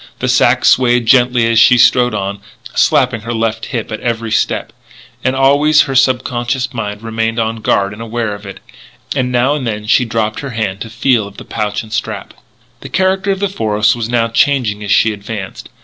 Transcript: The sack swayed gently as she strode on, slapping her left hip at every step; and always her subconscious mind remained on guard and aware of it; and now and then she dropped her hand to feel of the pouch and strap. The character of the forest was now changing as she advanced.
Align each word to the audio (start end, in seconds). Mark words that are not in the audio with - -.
The 0.17 0.27
sack 0.27 0.65
swayed 0.65 1.05
gently 1.05 1.45
as 1.45 1.59
she 1.59 1.77
strode 1.77 2.15
on, 2.15 2.39
slapping 2.73 3.21
her 3.21 3.35
left 3.35 3.67
hip 3.67 3.91
at 3.91 3.99
every 3.99 4.31
step; 4.31 4.73
and 5.23 5.35
always 5.35 5.81
her 5.83 5.93
subconscious 5.93 6.73
mind 6.73 7.03
remained 7.03 7.37
on 7.37 7.57
guard 7.57 7.93
and 7.93 8.01
aware 8.01 8.33
of 8.33 8.43
it; 8.47 8.61
and 9.15 9.31
now 9.31 9.53
and 9.53 9.67
then 9.67 9.85
she 9.85 10.03
dropped 10.03 10.39
her 10.39 10.49
hand 10.57 10.81
to 10.81 10.89
feel 10.89 11.27
of 11.27 11.37
the 11.37 11.45
pouch 11.45 11.83
and 11.83 11.93
strap. 11.93 12.33
The 12.79 12.89
character 12.89 13.29
of 13.29 13.39
the 13.41 13.47
forest 13.47 13.95
was 13.95 14.09
now 14.09 14.27
changing 14.29 14.83
as 14.83 14.89
she 14.91 15.13
advanced. 15.13 15.69